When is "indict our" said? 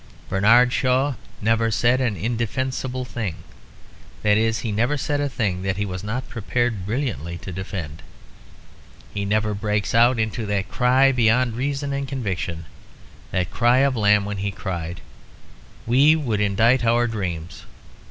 16.41-17.05